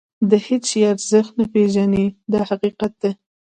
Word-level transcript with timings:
د 0.29 0.31
هېڅ 0.45 0.63
شي 0.71 0.81
ارزښت 0.93 1.31
نه 1.39 1.45
پېژني 1.53 2.05
دا 2.31 2.39
حقیقت 2.49 2.93
دی. 3.01 3.11